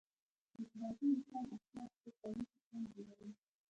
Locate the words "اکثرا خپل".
1.55-2.11